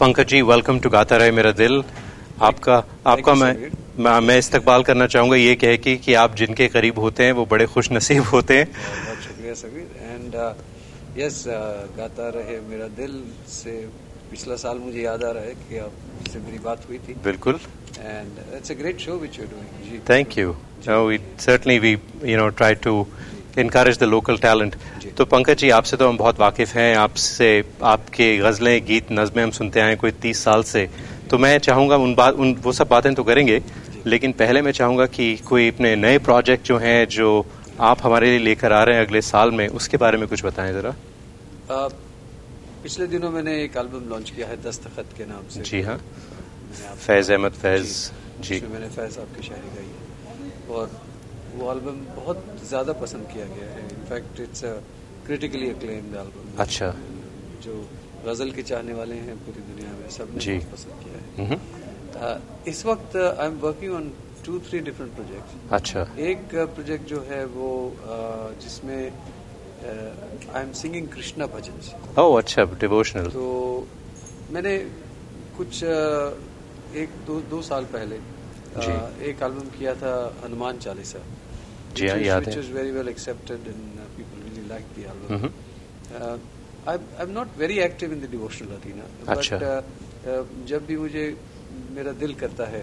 [0.00, 1.82] Pankaj ji welcome to गाता रहे मेरा दिल।
[2.42, 3.52] आपका आपका मैं
[3.98, 7.44] मैं, मैं इस्तकबाल करना चाहूँगा ये कह के कि आप जिनके करीब होते हैं वो
[7.46, 10.34] बड़े खुश नसीब होते हैं। बहुत शुक्रिया सबीर एंड
[11.18, 11.44] यस
[11.98, 13.74] गाता रहे मेरा दिल से
[14.30, 17.60] पिछला साल मुझे याद आ रहा है कि आपसे मेरी बात हुई थी। बिल्कुल।
[18.00, 20.56] And it's a great show which you are doing ji thank you
[20.88, 21.92] no we certainly we
[22.32, 22.94] you know try to
[23.58, 24.76] encourage the local talent
[25.16, 27.48] तो पंकज जी आपसे तो हम बहुत वाकिफ हैं। आपसे
[27.84, 30.88] आपके गजलें गीत नज़में हम सुनते आए कोई तीस साल से।
[31.30, 33.60] तो मैं चाहूँगा उन बात उन वो सब बातें तो करेंगे
[34.06, 37.28] लेकिन पहले मैं चाहूँगा कि कोई अपने नए प्रोजेक्ट जो हैं जो
[37.80, 40.72] आप हमारे लिए लेकर आ रहे हैं अगले साल में उसके बारे में कुछ बताएँ
[40.72, 40.94] जरा।
[42.82, 45.98] पिछले दिनों मैंने एक एल्बम लॉन्च किया है दस्तखत के नाम से। जी हाँ।
[46.98, 47.94] फैज अहमद फैज
[48.40, 50.90] जी। मैंने फैज साहब की शायरी गाई और
[51.56, 54.72] वो एल्बम बहुत ज़्यादा पसंद किया गया है। In fact it's a
[55.26, 56.88] critically acclaimed album अच्छा।
[57.64, 57.74] जो
[58.26, 61.60] गज़ल के चाहने वाले हैं पूरी दुनिया में सबने पसंद किया है। हम्म,
[62.20, 64.06] Uh, इस वक्त I am working on
[64.46, 67.68] two three different projects अच्छा। एक प्रोजेक्ट जो है वो
[68.14, 71.76] uh, जिसमें I am singing Krishna bhajan
[72.22, 73.46] oh अच्छा डिवोशनल तो
[74.52, 74.76] मैंने
[75.56, 78.16] कुछ uh, एक दो दो साल पहले
[79.30, 80.12] एक एल्बम किया था
[80.44, 81.22] हनुमान चालीसा।
[81.96, 85.04] जी हाँ, याद है। which was very well accepted and uh, people really liked the
[85.12, 85.28] album.
[85.30, 85.50] Hmm,
[86.18, 86.36] uh,
[86.86, 89.82] I'm, I'm not very active in the devotional arena अच्छा। but uh,
[90.32, 91.24] uh, जब भी मुझे
[91.96, 92.82] मेरा दिल करता है।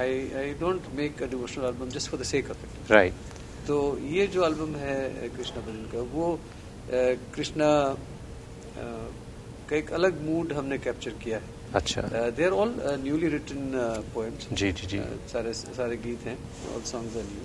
[0.00, 3.12] I I don't make a devotional album just for the sake of it right
[3.66, 3.76] तो
[4.12, 6.26] ये जो एल्बम है कृष्णा भजन का वो
[7.34, 7.70] कृष्णा
[8.78, 11.52] का एक अलग मूड हमने कैप्चर किया है.
[11.74, 12.02] अच्छा
[12.36, 13.60] they are all newly written
[14.14, 14.98] poems जी जी जी.
[15.32, 16.38] सारे सारे गीत हैं
[16.74, 17.44] ऑल सॉन्ग्स आर न्यू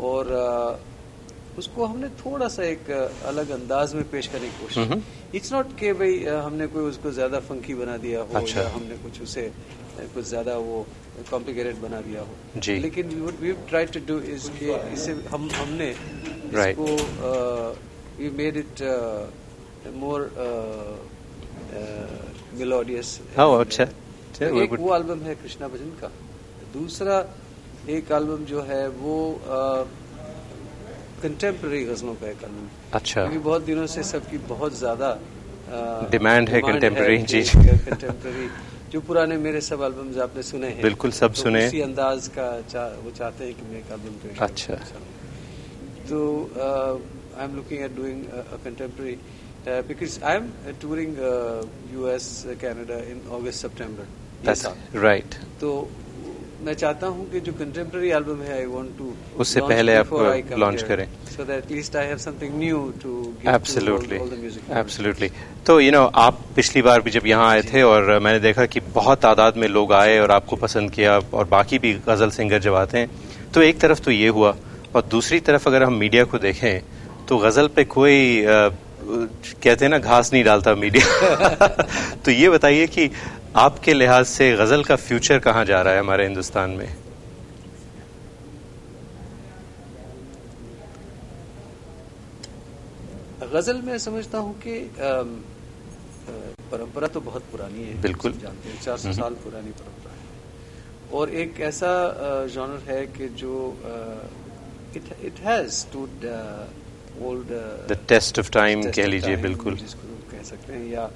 [0.00, 0.32] और
[1.58, 2.90] उसको हमने थोड़ा सा एक
[3.26, 6.14] अलग अंदाज में पेश करने की कोशिश। इट्स नॉट के भाई
[6.46, 9.50] हमने कोई उसको ज़्यादा फंकी बना दिया हो अच्छा। या हमने कुछ उसे
[10.14, 10.86] कुछ ज़्यादा वो
[11.30, 13.08] कॉम्प्लिकेटेड बना दिया हो जी। लेकिन
[13.40, 15.94] we try to do is के इसे हम हमने
[16.52, 16.78] Right.
[16.78, 16.86] इसको
[18.18, 18.82] we made it
[19.96, 20.20] more
[22.58, 26.10] melodious अच्छा अच्छा, एक वो एल्बम है कृष्णा भजन का
[26.72, 27.18] दूसरा
[27.96, 29.16] एक एल्बम जो है वो
[31.22, 35.18] कंटेम्प्रेरी गजलों का एक एल्बम अच्छा क्योंकि बहुत दिनों से सबकी बहुत ज़्यादा
[36.12, 38.48] Demand है contemporary, जी, जी। कंटेम्प्रेरी
[38.92, 42.46] जो पुराने मेरे सब एल्बम्स आपने सुने हैं बिल्कुल, सब तो सुने। उसी अंदाज का
[42.72, 44.74] चा, वो चाहते हैं कि मैं एक एल्बम पेश अच्छा।
[46.08, 46.20] तो
[46.56, 49.16] I am looking at doing a contemporary
[49.88, 50.50] because I am
[50.82, 51.16] touring
[51.94, 52.28] US
[52.62, 55.68] Canada in August September साल राइट तो
[56.66, 60.08] मैं चाहता हूँ कि जो कंटेम्प्रेरी एल्बम है आई वांट टू उससे पहले आप
[60.62, 61.04] launch करें।
[61.36, 63.12] So that at least I have something new to
[63.50, 64.16] absolutely
[64.80, 65.28] absolutely
[65.66, 68.80] तो यू नो आप पिछली बार भी जब यहाँ आए थे और मैंने देखा कि
[68.94, 72.74] बहुत तादाद में लोग आए और आपको पसंद किया और बाकी भी गज़ल सिंगर जब
[72.82, 73.10] आते हैं
[73.54, 74.54] तो एक तरफ़ तो ये हुआ
[74.96, 76.80] और दूसरी तरफ़ अगर हम मीडिया को देखें
[77.28, 78.68] तो गज़ल पे कोई अ,
[79.62, 81.66] कहते हैं ना घास नहीं डालता मीडिया।
[82.24, 83.10] तो ये बताइए कि
[83.58, 86.88] आपके लिहाज से गज़ल का फ्यूचर कहाँ जा रहा है हमारे हिंदुस्तान में
[93.52, 94.74] गज़ल में समझता हूँ कि
[96.70, 100.26] परंपरा तो बहुत पुरानी है बिल्कुल। जानते हैं चार सौ हम्म। साल पुरानी परंपरा है
[101.12, 101.92] और एक ऐसा
[102.54, 103.54] जॉनर है कि जो
[104.96, 106.26] it it has stood
[107.22, 107.48] old
[107.88, 111.10] the test of time कह लीजिए बिल्कुल जिसको कह सकते हैं या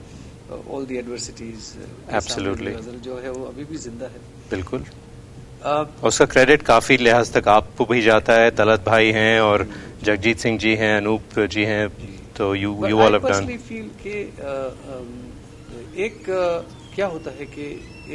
[0.50, 1.72] all the adversities
[2.18, 2.72] Absolutely.
[2.76, 4.20] Ghazal जो है वो अभी भी ज़िंदा है।
[4.50, 4.84] बिल्कुल।
[5.62, 9.66] और उसका क्रेडिट काफ़ी लिहाज तक आपको भी जाता है। दलत भाई हैं और
[10.04, 11.88] जगजीत सिंह जी हैं अनूप जी हैं
[12.36, 14.16] तो you you all have done feel कि
[16.04, 16.42] एक अ,
[16.94, 17.66] क्या होता है कि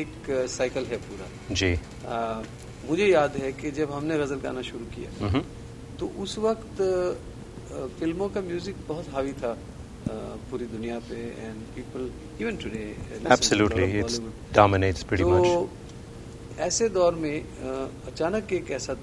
[0.02, 1.74] एक साइकिल है पूरा। जी।
[2.06, 2.44] अ,
[2.86, 5.40] मुझे याद है कि जब हमने गज़ल गाना शुरू किया
[6.00, 6.82] तो उस वक्त
[8.00, 9.58] फ़िल्मों का म्यूज़िक बहुत हावी था।
[10.08, 10.14] अ,
[10.50, 11.16] पूरी दुनिया पे
[11.48, 12.10] and people
[12.42, 12.84] even today
[13.36, 14.14] absolutely it
[14.58, 16.60] dominates pretty तो much.
[16.68, 17.72] ऐसे दौर में अ,
[18.12, 18.94] अचानक एक ऐसा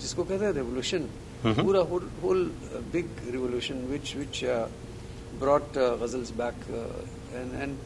[0.00, 1.08] जिसको कहते हैं रेवोल्यूशन
[1.46, 1.62] Mhm.
[1.64, 1.80] पूरा
[2.22, 2.40] whole
[2.92, 4.44] big revolution which which
[5.40, 6.64] brought ghazals back
[7.34, 7.76] and and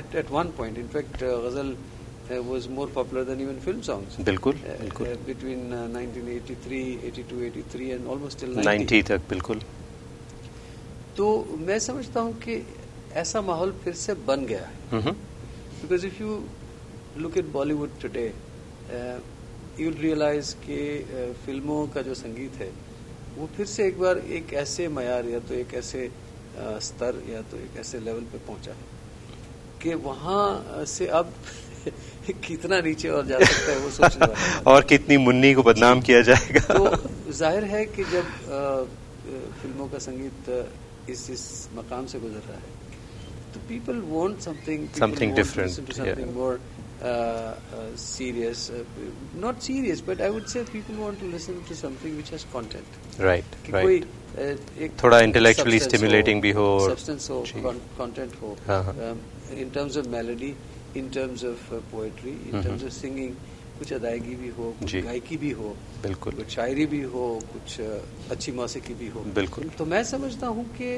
[0.00, 1.76] at at one point in fact ghazal
[2.50, 4.14] was more popular than even film songs.
[4.26, 6.78] बिल्कुल uh, बिल्कुल uh, between uh, 1983
[7.08, 9.60] 82 83 and almost till 90 90 तक बिल्कुल
[11.16, 12.66] तो मैं समझता हूँ कि
[13.12, 14.74] ऐसा माहौल फिर से बन गया है।
[16.04, 16.42] if you
[17.16, 18.32] look at Bollywood today,
[18.92, 19.20] uh,
[19.78, 22.70] you'll realize कि uh, फ़िल्मों का जो संगीत है
[23.38, 27.42] वो फिर से एक बार एक ऐसे मैार या तो एक ऐसे uh, स्तर या
[27.42, 28.92] तो एक ऐसे लेवल पे पहुँचा है
[29.82, 31.32] कि वहाँ से अब
[32.30, 36.22] कितना नीचे और जा सकता है वो सोचने वाला और कितनी मुन्नी को बदनाम किया
[36.22, 38.84] जाएगा। तो ज़ाहिर है कि जब आ,
[39.62, 40.50] फ़िल्मों का संगीत
[41.09, 42.77] इस इस मकाम से गुजर रहा है
[43.53, 46.35] तो people want something Something different, something yeah.
[46.35, 46.59] More
[47.95, 48.83] serious uh,
[49.43, 53.19] not serious but i would say people want to listen to something which has content
[53.19, 57.43] right कि राइट कोई uh, एक थोड़ा intellectually substance stimulating भी हो और- substance हो
[57.45, 57.61] जी।
[57.99, 59.17] Content हो हाँ, हाँ। um,
[59.63, 60.53] in terms of melody
[60.95, 62.35] in terms of uh, poetry
[63.78, 65.68] कुछ अदायगी भी हो कुछ गायकी भी हो
[66.02, 67.80] बिल्कुल। कुछ शायरी भी हो कुछ
[68.30, 70.90] अच्छी मौसीकी भी हो। बिल्कुल। तो मैं समझता हूँ कि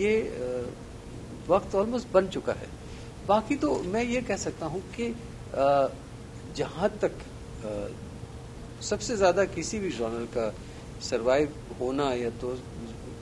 [0.00, 0.14] ये
[1.48, 2.68] वक्त ऑलमोस्ट बन चुका है।
[3.24, 5.14] बाकी तो मैं ये कह सकता हूँ कि
[6.50, 7.18] जहाँ तक
[8.80, 10.52] सबसे ज़्यादा किसी भी जॉनर का
[11.00, 12.56] सरवाइव होना या तो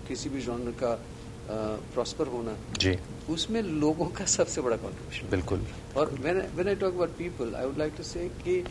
[0.07, 0.93] किसी भी जॉनर का
[1.51, 2.97] प्रॉस्पर होना। जी।
[3.31, 5.65] उसमें लोगों का सबसे बड़ा कॉन्ट्रीब्यूशन बिल्कुल।
[5.97, 8.63] और when I talk about people I would like to say कि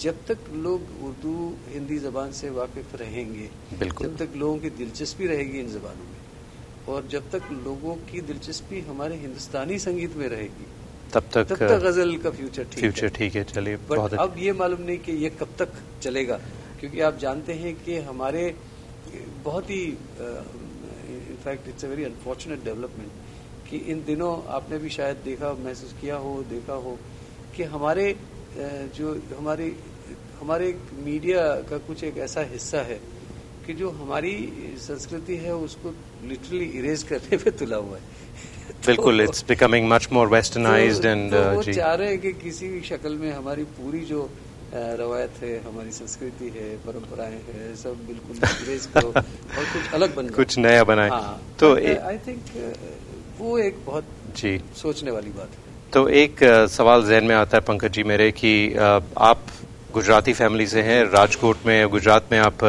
[0.00, 1.34] जब तक लोग उर्दू
[1.68, 3.48] हिंदी जबान से वाकिफ रहेंगे
[3.78, 8.20] बिल्कुल। जब तक लोगों की दिलचस्पी रहेगी इन जबानों में और जब तक लोगों की
[8.28, 10.66] दिलचस्पी हमारे हिंदुस्तानी संगीत में रहेगी
[11.14, 14.34] तब तक तब तक गज़ल का फ्यूचर ठीक फ्यूचर है ठीक है चलिए बट अब
[14.38, 15.72] ये मालूम नहीं कि ये कब तक
[16.02, 16.40] चलेगा
[16.80, 18.42] क्योंकि आप जानते हैं कि हमारे
[19.44, 19.84] बहुत ही
[21.38, 23.10] in fact it's a very unfortunate development
[23.70, 26.98] कि इन दिनों आपने भी शायद देखा महसूस किया हो देखा हो
[27.56, 28.06] कि हमारे
[28.98, 29.66] जो हमारे
[30.40, 30.66] हमारे
[31.04, 32.98] मीडिया का कुछ एक ऐसा हिस्सा है
[33.66, 34.34] कि जो हमारी
[34.82, 35.94] संस्कृति है उसको
[36.28, 38.16] लिटरली इरेज करने पे तुला हुआ है।
[38.86, 42.80] बिल्कुल तो- it's becoming much more westernised and वो चाह रहे हैं कि किसी भी
[42.90, 44.28] शक्ल में हमारी पूरी जो
[44.74, 48.36] रवायत है हमारी संस्कृति है परंपराएँ है सब बिल्कुल
[48.66, 52.18] इरेज करो और कुछ अलग बन कुछ नया बनाए हाँ, तो but, ए- uh, आई
[52.26, 54.04] थिंक वो एक बहुत
[54.36, 58.02] जी। सोचने वाली बात है। तो एक अ, सवाल जहन में आता है पंकज जी
[58.02, 58.52] मेरे कि
[59.18, 59.42] आप
[59.94, 62.64] गुजराती फैमिली से हैं राजकोट में गुजरात में आप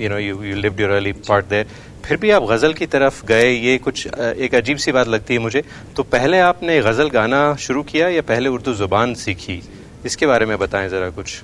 [0.00, 1.66] you know you you lived your early part there
[2.04, 5.40] फिर भी आप गज़ल की तरफ़ गए ये कुछ एक अजीब सी बात लगती है
[5.40, 5.62] मुझे।
[5.96, 9.62] तो पहले आपने गज़ल गाना शुरू किया या पहले उर्दू ज़ुबान सीखी?
[10.06, 11.42] इसके बारे में बताएँ जरा कुछ।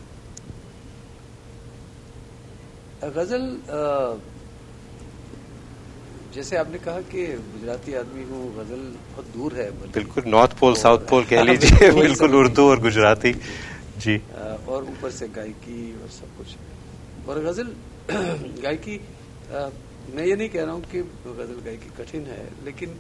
[3.16, 3.44] गज़ल
[6.34, 8.82] जैसे आपने कहा कि गुजराती आदमी हूँ गज़ल
[9.12, 13.32] बहुत दूर है बिल्कुल नॉर्थ पोल साउथ पोल कह लीजिए बिल्कुल उर्दू और गुजराती।
[13.98, 14.16] जी।
[14.68, 17.72] और ऊपर से गायकी और सब कुछ। और गज़ल
[18.64, 19.00] गायकी
[20.14, 22.94] मैं ये नहीं कह रहा हूँ कि गज़ल गायकी कठिन है लेकिन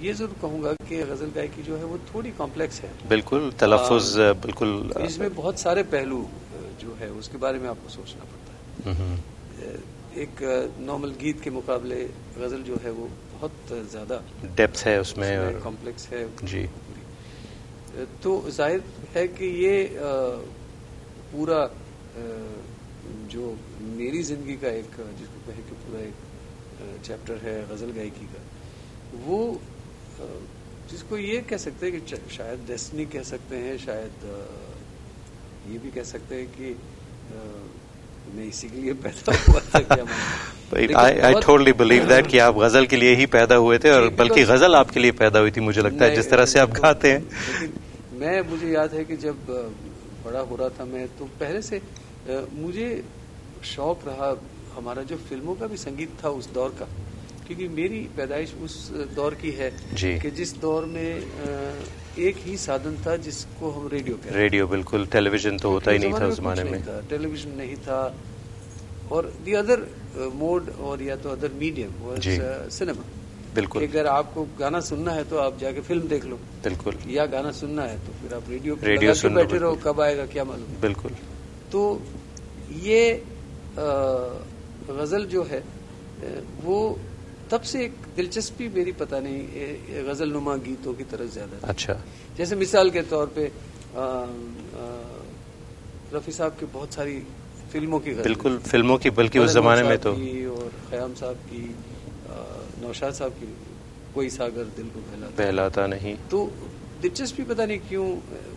[0.00, 4.10] ये ज़रूर कहूँगा कि गज़ल गायकी जो है वो थोड़ी कॉम्प्लेक्स है। बिल्कुल तलफ़ुज़
[4.42, 4.70] बिल्कुल
[5.02, 6.20] इसमें बहुत सारे पहलू
[6.80, 8.62] जो है उसके बारे में आपको सोचना पड़ता है।
[10.22, 10.42] एक
[10.80, 12.00] नॉर्मल गीत के मुकाबले
[12.38, 14.22] गज़ल जो है वो बहुत ज़्यादा
[14.56, 16.62] डेप्थ है उसमें कॉम्प्लेक्स है। जी।
[18.22, 18.82] तो ज़ाहिर
[19.14, 19.76] है कि ये
[21.32, 21.60] पूरा
[23.32, 23.44] जो
[23.96, 26.16] मेरी ज़िंदगी का एक जिसको कहे कि पूरा एक
[27.04, 28.40] चैप्टर है गज़ल गायकी का
[29.26, 29.38] वो
[30.90, 34.26] जिसको ये कह सकते हैं कि शायद डेस्टनी कह सकते हैं शायद
[35.72, 36.76] ये भी कह सकते हैं कि
[38.34, 42.86] मैं इसी के लिए पैदा हुआ था क्या। आई टोटली बिलीव दैट कि आप गज़ल
[42.86, 45.82] के लिए ही पैदा हुए थे और बल्कि गज़ल आपके लिए पैदा हुई थी मुझे
[45.82, 47.72] लगता है जिस तरह से आप गाते हैं
[48.20, 49.46] मैं मुझे याद है कि जब
[50.26, 51.80] बड़ा हो रहा था मैं तो पहले से
[52.54, 52.88] मुझे
[53.64, 54.34] शौक रहा
[54.76, 56.86] हमारा जो फ़िल्मों का भी संगीत था उस दौर का
[57.46, 58.74] क्योंकि मेरी पैदाइश उस
[59.16, 59.70] दौर की है
[60.20, 61.08] कि जिस दौर में
[62.24, 65.98] एक ही साधन था जिसको हम रेडियो कहते हैं। रेडियो बिल्कुल। टेलीविज़न तो होता ही
[65.98, 68.00] नहीं था उस ज़माने में टेलीविज़न नहीं था।
[69.10, 69.80] और दी अदर
[70.34, 71.90] मोड और या तो अदर मीडियम
[72.70, 73.04] सिनेमा
[73.54, 77.50] बिल्कुल। अगर आपको गाना सुनना है तो आप जाके फ़िल्म देख लो। बिल्कुल। या गाना
[77.52, 81.12] सुनना है तो फिर आप रेडियो रेडियो सुन बैठे रहो कब आएगा क्या मालूम। बिल्कुल।
[81.72, 81.82] तो
[82.82, 83.02] ये
[84.90, 85.60] गज़ल जो है
[86.64, 86.78] वो
[87.50, 91.66] तब से एक दिलचस्पी मेरी पता नहीं ए- ए गज़ल नुमा गीतों की तरफ़ ज़्यादा
[91.68, 91.94] अच्छा।
[92.38, 93.50] जैसे मिसाल के तौर पे
[96.14, 97.16] रफी साहब की बहुत सारी
[97.72, 100.10] फ़िल्मों की बिल्कुल फ़िल्मों की बल्कि उस जमाने में तो।
[100.54, 101.62] और खयाम साहब की
[102.82, 103.48] नौशाद साहब की
[104.14, 106.44] कोई सागर दिल को बहला बहलाता नहीं। तो
[107.02, 108.06] दिलचस्पी पता नहीं क्यों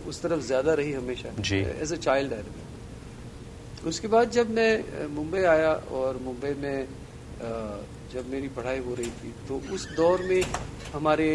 [0.08, 5.42] उस तरफ़ ज़्यादा रही हमेशा जी। एज अ चाइल्ड आई उसके बाद जब मैं मुंबई
[5.54, 6.86] आया और मुंबई में
[8.12, 10.42] जब मेरी पढ़ाई हो रही थी तो उस दौर में
[10.94, 11.28] हमारे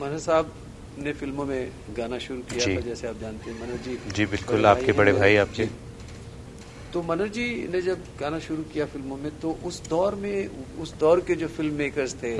[0.00, 0.52] मनोज साहब
[0.98, 1.62] ने फ़िल्मों में
[1.96, 5.36] गाना शुरू किया था जैसे आप जानते हैं मनोज जी जी बिल्कुल आपके बड़े भाई।
[5.36, 5.70] आपके जी।
[6.92, 10.36] तो मनोज जी ने जब गाना शुरू किया फ़िल्मों में तो उस दौर में
[10.82, 12.32] उस दौर के जो फ़िल्म मेकर्स थे।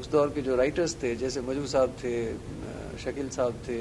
[0.00, 2.12] उस दौर के जो राइटर्स थे जैसे मजू साहब थे
[3.04, 3.78] शकील साहब थे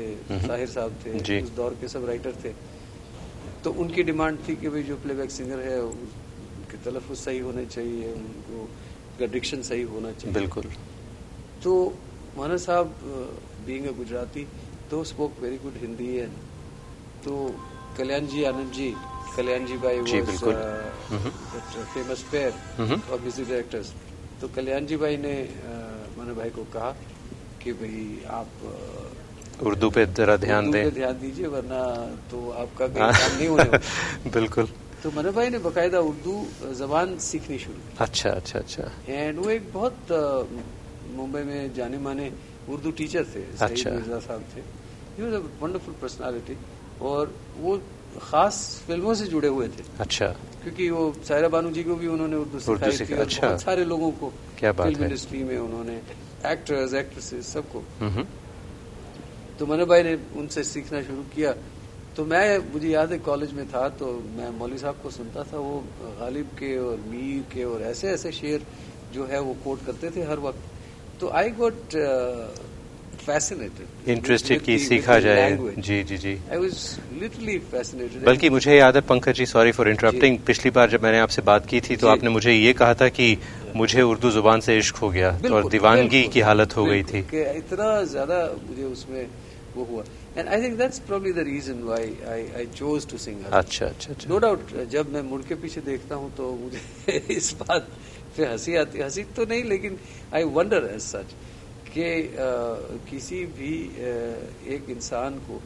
[0.47, 2.53] साहिर साहब थे उस दौर के सब राइटर थे
[3.63, 5.79] तो उनकी डिमांड थी कि भाई जो प्लेबैक सिंगर है
[6.65, 10.63] उनके तलफ़ सही होने चाहिए उनको डिक्शन सही होना चाहिए। बिल्कुल।
[11.63, 11.71] तो
[12.37, 12.87] माना साहब
[13.65, 14.45] बीइंग अ गुजराती
[14.91, 16.33] तो spoke very good Hindi and
[17.25, 17.33] तो
[17.97, 18.89] कल्याण जी आनंद जी
[19.37, 20.53] कल्याण जी भाई जी, was बिल्कुल।
[21.93, 22.51] Famous pair.
[22.81, 23.93] Of music directors
[24.41, 25.35] तो कल्याण जी भाई ने
[26.17, 26.89] माना भाई को कहा
[27.61, 28.01] कि भाई
[28.39, 28.49] आप
[29.63, 31.81] उर्दू पे जरा ध्यान दें। ध्यान दीजिए वरना
[32.31, 33.69] तो आपका काम नहीं होने
[34.35, 34.67] बिल्कुल।
[35.05, 36.33] तो मना भाई ने बकायदा उर्दू
[36.73, 39.97] जबान सीखनी शुरू की। अच्छा अच्छा अच्छा। एंड वो एक बहुत
[41.13, 42.25] मुंबई में जाने माने
[42.65, 44.61] उर्दू टीचर थे अच्छा। मिर्ज़ा साहब थे।
[45.17, 46.57] ही वाज वंडरफुल पर्सनालिटी
[47.05, 47.77] और वो
[48.17, 48.55] खास
[48.87, 50.27] फ़िल्मों से जुड़े हुए थे। अच्छा।
[50.65, 54.11] क्योंकि वो सायरा बानू जी को भी उन्होंने उर्दू सिखाई थी अच्छा। बहुत सारे लोगों
[54.17, 56.01] को क्या बात फ़िल्म इंडस्ट्री में उन्होंने
[56.51, 58.25] एक्टर्स एक्ट्रेसेस सबको। हम्म।
[59.59, 61.53] तो मनु भाई ने उनसे सीखना शुरू किया।
[62.17, 64.07] तो मैं मुझे याद है कॉलेज में था तो
[64.37, 65.83] मैं मौली साहब को सुनता था वो
[66.19, 68.61] गालिब के और मीर के और ऐसे ऐसे शेर
[69.13, 70.61] जो है वो कोट करते थे हर वक्त।
[71.21, 71.95] तो आई गोट
[73.25, 76.79] फैसिनेटेड इंटरेस्टेड की सीखा जाए। जी जी जी। आई वाज
[77.21, 81.19] लिटरली फैसिनेटेड बल्कि मुझे याद है Pankaj ji sorry for interrupting पिछली बार जब मैंने
[81.19, 83.37] आपसे बात की थी तो आपने मुझे ये कहा था कि
[83.75, 87.19] मुझे उर्दू ज़ुबान से इश्क हो गया और दीवानगी की हालत हो गई थी।
[87.57, 89.25] इतना ज़्यादा मुझे उसमें
[89.75, 90.03] वो हुआ।
[90.37, 94.13] And I think that's probably the reason why I I chose to sing अच्छा अच्छा
[94.13, 97.87] अच्छा नो डाउट जब मैं मुड़ के पीछे देखता हूँ तो मुझे इस बात
[98.37, 99.99] पे हँसी आती हँसी तो नहीं लेकिन
[100.33, 101.35] आई वंडर एज सच
[101.91, 102.09] कि
[103.09, 105.61] किसी भी uh, एक इंसान को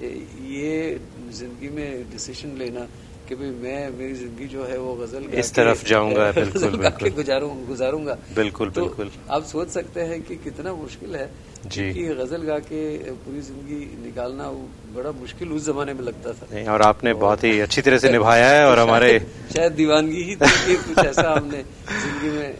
[0.00, 0.98] ये
[1.32, 2.86] ज़िंदगी में डिसीज़न लेना
[3.28, 7.50] कि भाई मैं मेरी ज़िंदगी जो है वो गज़ल इस तरफ़ जाऊँगा, बिल्कुल, बिल्कुल। गुजारूं
[7.66, 11.28] गुजारूँगा बिल्कुल, तो बिल्कुल। आप सोच सकते हैं कि कितना मुश्किल है
[11.66, 12.82] जी। कि गज़ल गा के
[13.24, 14.48] पूरी ज़िंदगी निकालना
[14.96, 17.98] बड़ा मुश्किल उस जमाने में लगता था नहीं, और आपने और बहुत ही अच्छी तरह
[17.98, 19.18] से निभाया है और हमारे
[19.52, 22.54] शायद- दीवानगी ही थी कुछ ऐसा हमने ज़िंदगी में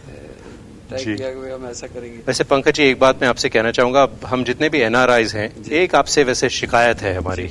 [0.91, 1.13] जी।
[1.51, 4.79] हम ऐसा करेंगे वैसे पंकज जी एक बात मैं आपसे कहना चाहूँगा हम जितने भी
[4.81, 5.49] एनआरआईज हैं
[5.81, 7.49] एक आपसे वैसे शिकायत है हमारी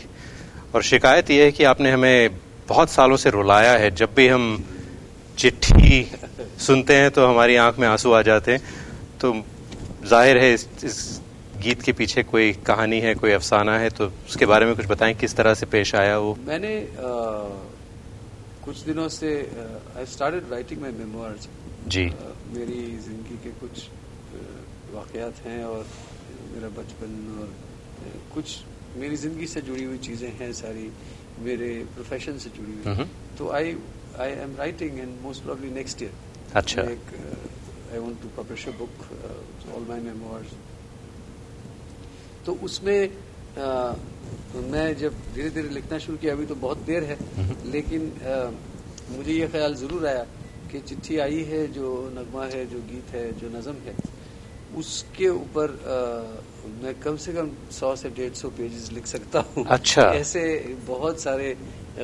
[0.74, 2.30] और शिकायत ये है कि आपने हमें
[2.68, 4.44] बहुत सालों से रुलाया है। जब भी हम
[5.38, 6.02] चिट्ठी
[6.60, 8.60] सुनते हैं तो हमारी आँख में आँसू आ जाते हैं।
[9.20, 9.32] तो
[10.04, 11.20] ज़ाहिर है इस, इस
[11.54, 15.14] गीत के पीछे कोई कहानी है कोई अफसाना है तो उसके बारे में कुछ बताएँ
[15.14, 16.36] किस तरह से पेश आया वो?
[16.46, 17.10] मैंने अ,
[18.64, 19.30] कुछ दिनों से
[19.96, 21.48] I started writing my memoirs
[21.88, 23.88] जी। आ, मेरी ज़िंदगी के कुछ
[24.92, 25.86] वाकयात हैं और
[26.52, 27.48] मेरा बचपन और
[28.34, 28.58] कुछ
[28.96, 30.90] मेरी ज़िंदगी से जुड़ी हुई चीज़ें हैं सारी।
[31.44, 33.06] मेरे प्रोफेशन से जुड़ी हुई हम्म।
[33.38, 33.76] तो I
[34.24, 36.12] I am writing and most probably next year
[36.60, 39.06] अच्छा I want to publish a book
[39.76, 40.52] all my memoirs
[42.46, 43.96] तो उसमें अ,
[44.72, 48.50] मैं जब धीरे धीरे लिखना शुरू किया अभी तो बहुत देर है हम्म। लेकिन अ,
[49.16, 50.24] मुझे ये ख्याल ज़रूर आया
[50.70, 53.94] कि चिट्ठी आई है जो नगमा है जो गीत है जो नज़म है
[54.80, 55.98] उसके ऊपर अ,
[56.82, 60.42] मैं कम से कम सौ से डेढ़ सौ पेजेस लिख सकता हूँ अच्छा। ऐसे
[60.86, 61.56] बहुत सारे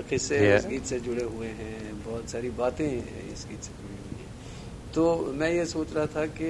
[0.02, 0.58] किस्से Yeah.
[0.58, 4.92] इस गीत से जुड़े हुए हैं बहुत सारी बातें इस गीत से जुड़ी हुई हैं
[4.94, 6.48] तो मैं ये सोच रहा था कि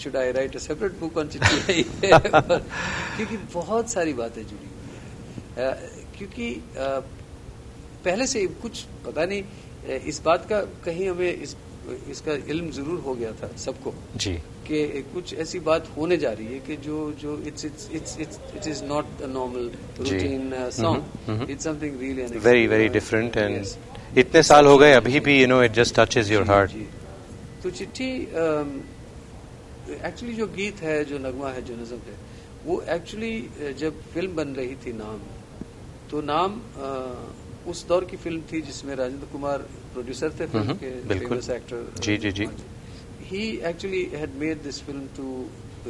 [0.00, 4.74] should I write a separate book on Chitthi क्योंकि बहुत सारी बातें जुड़ी हुई
[5.58, 5.74] हैं
[6.18, 6.50] क्योंकि
[8.04, 9.42] पहले से कुछ पता नहीं
[10.04, 11.56] इस बात का कहीं हमें इस
[12.10, 14.32] इसका इल्म ज़रूर हो गया था सबको जी।
[14.66, 14.78] कि
[15.14, 18.66] कुछ ऐसी बात होने जा रही है कि जो जो it's it's it's it's it
[18.68, 21.50] is not a normal routine song.
[21.50, 25.62] It's something really very very different and इतने साल हो गए अभी भी you know
[25.62, 26.70] it just touches your heart
[27.62, 28.10] तो चिट्ठी
[30.06, 32.16] एक्चुअली जो गीत है जो नगमा है जो नज़म है
[32.64, 33.34] वो एक्चुअली
[33.80, 35.20] जब फ़िल्म बन रही थी नाम
[36.10, 36.88] तो नाम अ,
[37.72, 39.58] उस दौर की फ़िल्म थी जिसमें राजेंद्र कुमार
[39.92, 42.46] प्रोड्यूसर थे फ़िल्म हम्म, के। फ़ेमस एक्टर जी, जी, जी।
[43.28, 45.24] he actually had made this film to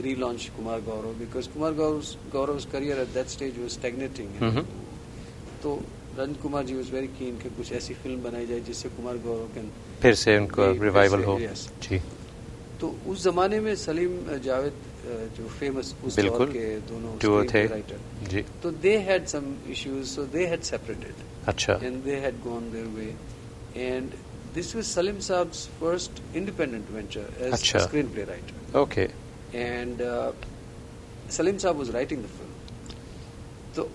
[0.04, 4.30] relaunch Kumar Gaurav because Kumar Gaurav's, Gaurav's career at that stage was stagnating.
[4.40, 4.64] Mhm.
[5.62, 5.74] तो
[6.18, 9.48] रंज Kumar ji was very keen कि कुछ ऐसी फ़िल्म बनाई जाए जिससे कुमार गौरव
[9.54, 9.70] कैन
[10.02, 11.68] फिर से उनको रिवाइवल हो yes.
[11.88, 12.00] जी
[12.80, 14.74] तो उस जमाने में सलीम जावेद
[15.36, 20.24] जो फ़ेमस उस बिल्कुल। के दोनों थे। राइटर जी तो they had some issues so
[20.32, 21.14] they had separated
[21.46, 21.74] अच्छा।
[27.26, 27.86] फ़िल्म अच्छा। uh,
[33.76, 33.90] तो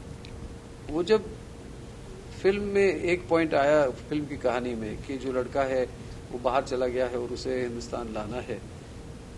[4.26, 5.84] की कहानी में कि जो लड़का है
[6.32, 8.60] वो बाहर चला गया है और उसे हिंदुस्तान लाना है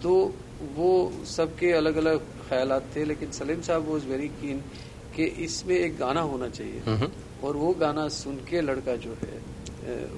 [0.03, 0.33] तो
[0.75, 4.63] वो सबके अलग अलग ख्याल थे लेकिन सलीम साहब वॉज़ वेरी कीन
[5.15, 6.79] कि इसमें एक गाना होना चाहिए.
[6.79, 7.11] हम्म।
[7.43, 9.41] और वो गाना सुन के लड़का जो है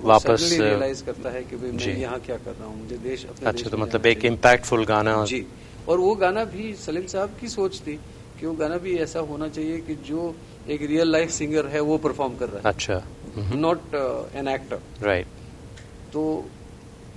[0.03, 3.47] वापस रियलाइज़ करता है कि भाई मैं यहाँ क्या कर रहा हूँ मुझे देश अपने
[3.47, 5.45] अच्छा देश तो मतलब एक इम्पैक्टफुल गाना जी
[5.87, 7.95] और वो गाना भी सलीम साहब की सोच थी
[8.39, 10.33] कि वो गाना भी ऐसा होना चाहिए कि जो
[10.69, 13.01] एक रियल लाइफ सिंगर है वो परफॉर्म कर रहा है। अच्छा
[13.65, 13.95] नॉट
[14.35, 15.27] एन एक्टर राइट
[16.13, 16.23] तो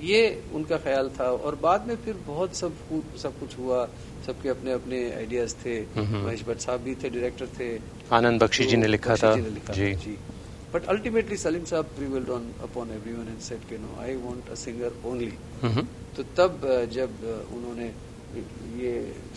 [0.02, 0.20] ये
[0.54, 2.72] उनका ख्याल था और बाद में फिर बहुत सब
[3.22, 3.78] सब कुछ हुआ।
[4.26, 7.68] सबके अपने अपने आइडियाज़ थे। महेश भट्ट साहब भी थे डायरेक्टर थे।
[8.16, 10.16] आनंद बख्शी जी ने तो लिखा था। जी ने लिखा जी था, जी।
[10.74, 14.54] But ultimately Salim Sahab prevailed on upon everyone and said कि no I want a
[14.64, 15.32] singer only.
[16.16, 16.60] तो तब
[16.92, 17.10] जब
[17.56, 17.90] उन्होंने
[18.78, 18.92] ये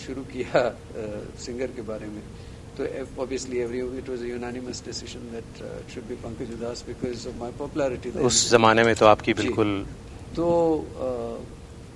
[0.06, 0.64] शुरू किया
[1.40, 2.22] सिंगर के बारे में
[2.78, 2.84] तो
[3.22, 5.64] obviously every it was a unanimous decision that
[5.94, 9.70] should be Pankaj Udhas because of my popularity उस जमाने में तो आपकी बिल्कुल
[10.36, 10.46] तो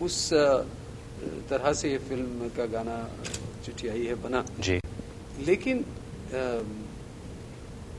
[0.06, 0.18] उस
[1.50, 2.98] तरह से ये फ़िल्म का गाना
[3.66, 4.80] चिट्ठी आई है बना। जी।
[5.46, 5.86] लेकिन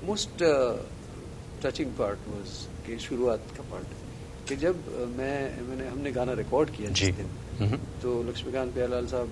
[0.07, 0.43] मोस्ट
[1.63, 2.51] टचिंग पार्ट वाज
[2.87, 3.89] कि शुरुआत का पार्ट
[4.49, 4.75] कि जब
[5.19, 5.39] मैं
[5.69, 9.31] मैंने हमने गाना रिकॉर्ड किया जी। जिस दिन हम्म। तो लक्ष्मीकांत प्यालाल साहब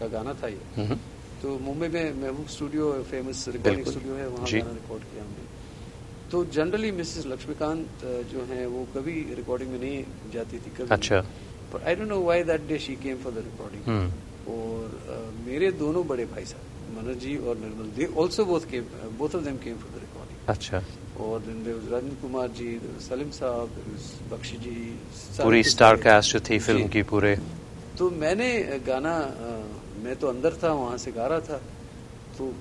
[0.00, 0.96] का गाना था ये। हम्म।
[1.42, 5.44] तो मुंबई में महबूब स्टूडियो फ़ेमस रिकॉर्डिंग स्टूडियो है वहाँ गाना रिकॉर्ड किया हमने।
[6.32, 11.18] तो जनरली मिसेस लक्ष्मीकांत जो हैं वो कभी रिकॉर्डिंग में नहीं जाती थी कभी अच्छा।
[11.72, 13.82] पर I don't know why that day she came for the recording.
[14.54, 18.84] और अ, मेरे दोनों बड़े भाई साहब मनोज जी और Nirmal they also both came
[19.18, 20.82] both of them came for the recording अच्छा।
[21.20, 22.70] और then there was Rajan Kumar ji
[23.08, 23.76] Salim साहब
[24.32, 24.74] बख्शी जी
[25.42, 27.36] पूरी स्टार कास्ट जो थी फ़िल्म की पूरे।
[27.98, 28.50] तो मैंने
[28.86, 29.52] गाना अ,
[30.04, 31.60] मैं तो अंदर था वहाँ से गा रहा था।
[32.38, 32.52] तो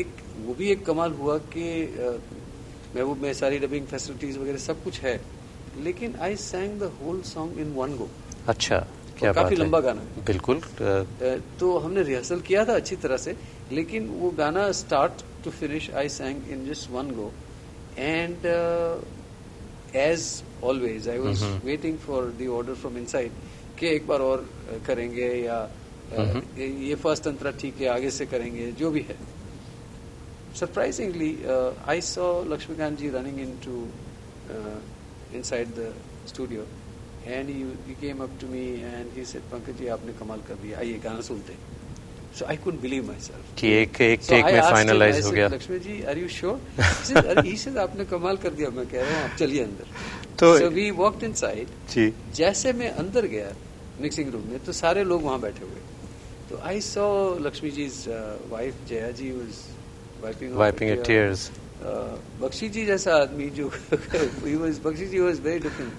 [0.00, 0.08] एक
[0.44, 2.16] वो भी एक कमाल हुआ कि अ,
[2.96, 5.20] महबूब में सारी डबिंग फैसिलिटीज़ वगैरह सब कुछ है
[5.84, 8.08] लेकिन I sang the whole song in one go
[8.48, 8.78] अच्छा
[9.18, 10.60] क्या बात काफ़ी लंबा गाना है। बिल्कुल
[11.60, 13.36] तो हमने रिहर्सल किया था अच्छी तरह से
[13.72, 17.30] लेकिन वो गाना start to finish I sang in just one go
[17.98, 18.46] and
[19.96, 20.26] as
[20.64, 21.42] always I was.
[21.64, 23.32] Waiting for the order from inside
[23.78, 24.48] कि एक बार और
[24.86, 25.58] करेंगे या.
[26.58, 29.16] ये फ़र्स्ट अंतरा ठीक है आगे से करेंगे जो भी है
[30.60, 31.32] surprisingly
[31.88, 33.76] I saw Laxmikant ji running in to
[35.36, 35.94] inside the
[36.28, 36.66] studio
[37.26, 40.78] and he came up to me and he said Pankaj ji आपने कमाल कर दिया।
[40.78, 41.60] आइए गाना सुनते हैं.
[42.38, 43.18] सो आई कुड बिलीव माई
[43.58, 47.78] कि एक एक टेक में फाइनलाइज हो गया। Laxmi ji are you sure he said
[47.78, 49.86] आपने कमाल कर दिया। मैं कह रहा हूँ आप चलिए अंदर.
[50.38, 53.52] तो- सो वी वॉकड इनसाइड जी। जैसे मैं अंदर गया
[54.00, 55.80] मिक्सिंग रूम में तो सारे लोग वहाँ बैठे हुए।
[56.50, 57.04] तो I saw
[57.40, 57.86] Laxmi ji
[58.50, 59.73] wife Jaya ji was wiping
[60.24, 61.40] Wiping her tears.
[62.40, 63.66] Bakshi ji जैसा आदमी जो
[64.44, 65.92] he was Bakshi ji was very different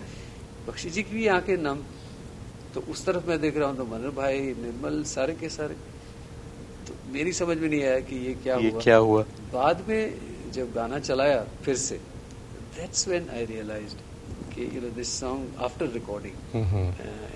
[0.68, 1.80] Bakshi ji की भी आँखें नम
[2.74, 5.76] तो उस तरफ़ मैं देख रहा हूँ तो मनोहर भाई निर्मल सारे के सारे।
[6.88, 9.22] तो मेरी समझ में नहीं आया कि ये क्या ये हुआ। क्या हुआ?
[9.54, 10.02] बाद में
[10.58, 11.98] जब गाना चलाया फिर से
[12.78, 14.00] दैट्स व्हेन आई रियलाइज्ड
[14.56, 16.86] कि you know this song after recording hmm.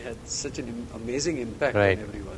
[0.05, 0.65] Had such an
[1.01, 1.99] amazing impact Right.
[1.99, 2.37] On everyone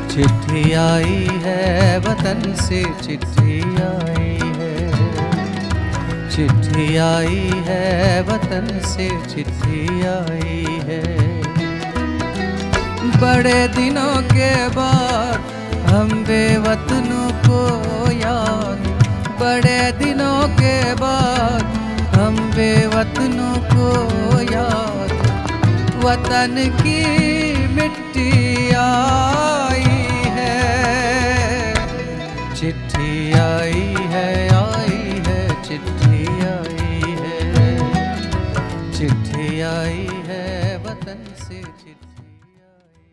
[0.08, 4.90] चिट्ठी आई है, वतन से चिट्ठी आई है।
[6.30, 11.02] चिट्ठी आई है, वतन से चिट्ठी आई है।
[13.22, 15.61] बड़े दिनों के बाद
[15.92, 17.58] हम बेवतनों को
[18.12, 18.86] याद
[19.40, 21.62] बड़े दिनों के बाद
[22.14, 23.90] हम बेवतनों को
[24.52, 25.12] याद।
[26.04, 27.41] वतन की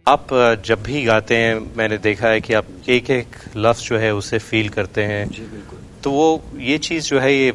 [0.10, 0.28] आप
[0.66, 4.38] जब भी गाते हैं मैंने देखा है कि आप एक एक लफ्ज जो है उसे
[4.40, 6.28] फील करते हैं। जी बिल्कुल। तो वो
[6.60, 7.52] ये चीज़ जो है ये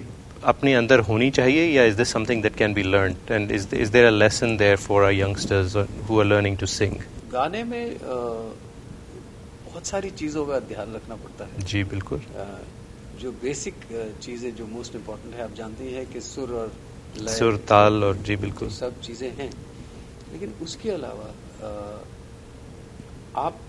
[0.53, 3.91] अपने अंदर होनी चाहिए या is this something that can be learn and is is
[3.93, 5.77] there a lesson there for a youngsters
[6.09, 6.95] who are learning to sing
[7.33, 7.97] गाने में अ,
[9.67, 12.47] बहुत सारी चीज़ों का ध्यान रखना पड़ता है। जी बिल्कुल। अ,
[13.21, 13.85] जो बेसिक
[14.23, 16.73] चीज़ें जो मोस्ट इम्पोर्टेंट है आप जानते ही कि सुर और
[17.29, 19.51] सुर ताल और जी तो बिल्कुल सब चीज़ें हैं।
[20.33, 21.31] लेकिन उसके अलावा
[23.35, 23.61] आप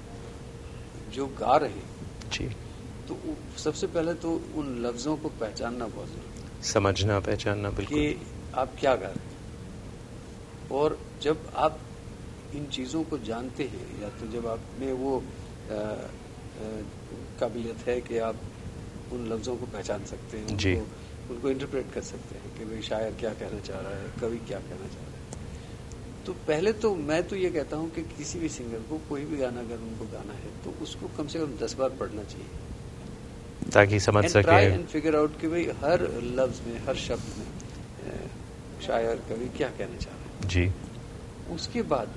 [1.14, 2.48] जो गा रहे हैं जी।
[3.08, 3.18] तो
[3.58, 8.26] सबसे पहले तो उन लफ्जों को पहचानना बहुत ज़रूरी समझना पहचानना बिल्कुल। कि
[8.56, 9.34] आप क्या गा रहे हैं।
[10.72, 11.82] और जब आप
[12.54, 15.12] इन चीज़ों को जानते हैं या तो जब आप में वो
[17.40, 18.42] काबिलियत है कि आप
[19.12, 22.82] उन लफ्ज़ों को पहचान सकते हैं जी। उनको उनको इंटरप्रेट कर सकते हैं कि भाई
[22.82, 25.15] शायर क्या कहना चाह रहा है कवि क्या कहना चाह रहा है।
[26.26, 29.38] तो पहले तो मैं तो ये कहता हूँ कि किसी भी सिंगर को कोई भी
[29.38, 34.00] गाना अगर उनको गाना है तो उसको कम से कम दस बार पढ़ना चाहिए। ताकि
[34.00, 36.02] समझ सके। एंड फिगर आउट कि भाई हर
[36.40, 37.48] लफ्ज में हर शब्द में
[38.82, 40.66] शायर कवि क्या कहना चाह रहे जी।
[41.54, 42.10] उसके बाद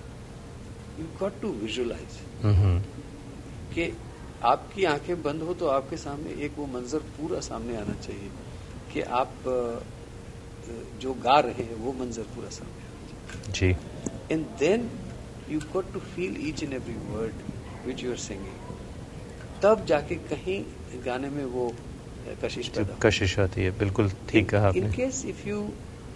[1.00, 2.12] यू गॉट टू विजुअलाइज
[3.74, 3.92] कि
[4.46, 8.30] आपकी आँखें बंद हो तो आपके सामने एक वो मंजर पूरा सामने आना चाहिए
[8.92, 9.32] कि आप
[11.02, 13.70] जो गा रहे हैं वो मंजर पूरा सामने आना चाहिए। जी।
[14.32, 14.88] And then
[15.50, 20.62] you got to feel each and every word which you are singing तब जाके कहीं
[21.06, 21.72] गाने में वो
[22.44, 25.68] कशिश पैदा। कशिश आती है बिल्कुल ठीक कहा इन आपने। Case if you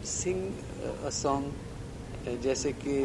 [0.07, 0.43] sing
[1.07, 2.97] a song जैसे कि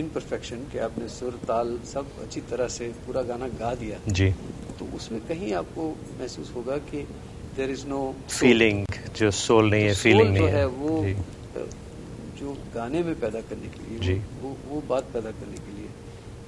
[0.00, 4.30] इन परफेक्शन कि आपने सुर ताल सब अच्छी तरह से पूरा गाना गा दिया जी।
[4.78, 5.88] तो उसमें कहीं आपको
[6.20, 7.02] महसूस होगा कि
[7.56, 8.84] देर इज़ नो फीलिंग
[9.16, 10.90] जो सोल नहीं है फीलिंग नहीं है। है वो
[12.38, 15.88] जी गाने में पैदा करने के लिए जी। वो वो, बात पैदा करने के लिए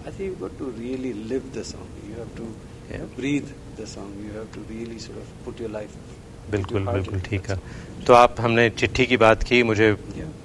[0.06, 2.48] I think you got to really live the song you have to
[2.88, 3.00] Yeah.
[3.16, 3.48] Breathe
[3.80, 5.90] the song you have to really sort of put your life
[6.50, 7.56] बिल्कुल बिल्कुल ठीक है।
[8.06, 9.88] तो आप हमने चिट्ठी की बात की मुझे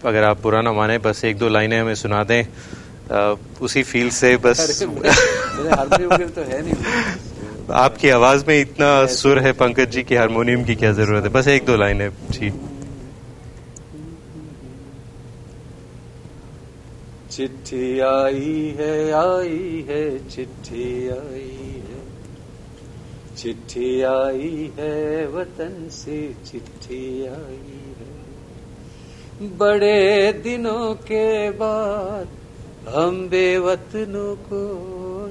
[0.05, 4.09] अगर आप बुरा ना माने बस एक दो लाइनें हमें सुना दें अ, उसी फील
[4.17, 10.63] से बस तो है नहीं। आपकी आवाज़ में इतना सुर है पंकज जी की हारमोनियम
[10.65, 11.29] की क्या ज़रूरत है?
[11.39, 12.51] बस एक दो लाइनें जी।
[17.35, 22.01] चिट्ठी आई है आई है, चिट्ठी आई है।
[23.35, 28.11] चिट्ठी आई है, वतन से चिट्ठी आई है।
[29.57, 32.27] बड़े दिनों के बाद
[32.89, 34.63] हम बेवतनों को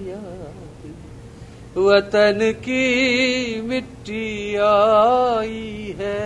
[0.07, 0.49] याद
[1.77, 6.21] वतन की मिट्टी आई है,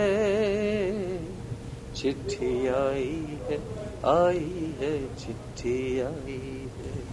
[1.95, 6.39] चिट्ठी आई है। आई है चिट्ठी आई
[6.77, 7.03] है।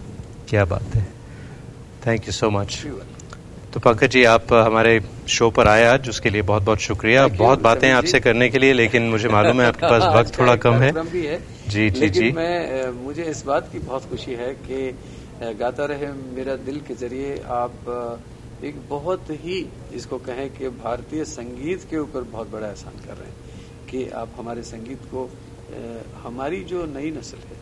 [0.49, 1.07] क्या बात है।
[2.07, 2.83] थैंक यू सो मच
[3.73, 7.61] तो पंकज जी आप हमारे शो पर आए आज उसके लिए बहुत बहुत शुक्रिया। बहुत
[7.61, 10.91] बातें आपसे करने के लिए लेकिन मुझे मालूम है आपके पास वक्त थोड़ा कम है।
[11.69, 14.99] जी, जी, जी। मैं मुझे इस बात की बहुत खुशी है कि
[15.41, 18.21] गाता रहे मेरा दिल के ज़रिए आप
[18.63, 23.29] एक बहुत ही इसको कहें कि भारतीय संगीत के ऊपर बहुत बड़ा एहसान कर रहे
[23.29, 23.35] हैं
[23.89, 25.29] कि आप हमारे संगीत को
[26.23, 27.57] हमारी जो नई नस्ल है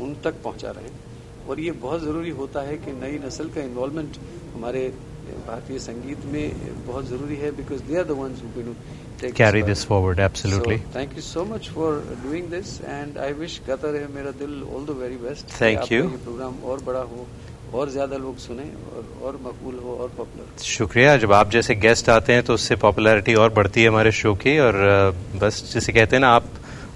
[0.00, 1.06] उन तक पहुँचा रहे हैं।
[1.48, 4.16] और ये बहुत ज़रूरी होता है कि नई नस्ल का इन्वॉल्वमेंट
[4.54, 4.88] हमारे
[5.46, 8.76] भारतीय संगीत में बहुत ज़रूरी है because they are the ones who can
[9.20, 11.90] take carry this forward absolutely So, thank you so much for
[12.24, 15.54] doing this and I wish गाता रहे मेरा दिल all the very best.
[15.58, 16.02] Thank you.
[16.10, 17.26] ये प्रोग्राम और बड़ा हो
[17.78, 18.64] और ज़्यादा लोग सुने
[18.96, 22.76] और और मकबूल हो और पॉपुलर शुक्रिया। जब आप जैसे गेस्ट आते हैं तो उससे
[22.84, 24.74] पॉपुलैरिटी और बढ़ती है हमारे शो की और
[25.42, 26.44] बस जिसे कहते हैं ना आप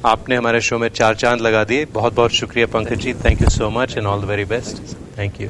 [0.07, 3.13] आपने हमारे शो में चार चाँद लगा दिए। बहुत बहुत शुक्रिया Pankaj ji.
[3.15, 5.49] Thank you so much and all the very best thank you